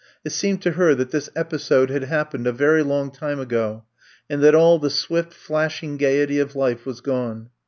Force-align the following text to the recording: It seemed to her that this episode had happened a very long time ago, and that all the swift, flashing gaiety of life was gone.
It 0.25 0.31
seemed 0.31 0.63
to 0.63 0.71
her 0.71 0.95
that 0.95 1.11
this 1.11 1.29
episode 1.35 1.91
had 1.91 2.05
happened 2.05 2.47
a 2.47 2.51
very 2.51 2.81
long 2.81 3.11
time 3.11 3.39
ago, 3.39 3.83
and 4.27 4.41
that 4.43 4.55
all 4.55 4.79
the 4.79 4.89
swift, 4.89 5.31
flashing 5.31 5.95
gaiety 5.97 6.39
of 6.39 6.55
life 6.55 6.87
was 6.87 7.01
gone. 7.01 7.51